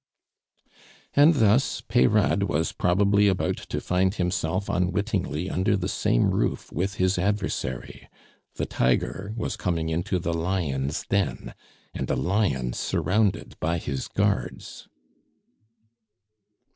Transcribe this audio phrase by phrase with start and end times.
[1.13, 6.95] And thus Peyrade was probably about to find himself unwittingly under the same roof with
[6.95, 8.09] his adversary.
[8.55, 11.53] The tiger was coming into the lion's den,
[11.93, 14.87] and a lion surrounded by his guards.